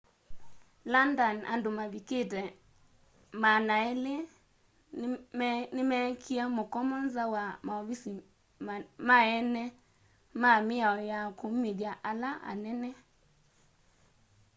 london 0.93 1.37
andu 1.53 1.69
mavikite 1.77 2.41
200 3.33 4.27
ni 5.75 5.81
mekiie 5.89 6.43
mukomo 6.57 6.95
nza 7.05 7.23
wa 7.33 7.45
mauvisi 7.67 8.09
ma 9.07 9.17
eene 9.31 9.63
ma 10.41 10.51
mĩao 10.67 10.97
ya 11.11 11.19
kumĩthya 11.39 11.91
ala 12.09 12.29
anene 12.51 12.89